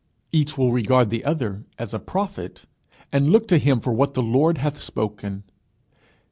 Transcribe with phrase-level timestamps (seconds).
[0.31, 2.65] Each will regard the other as a prophet,
[3.11, 5.43] and look to him for what the Lord hath spoken.